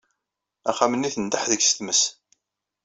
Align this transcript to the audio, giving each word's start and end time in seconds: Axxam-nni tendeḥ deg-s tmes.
Axxam-nni 0.69 1.09
tendeḥ 1.15 1.43
deg-s 1.51 1.71
tmes. 1.71 2.01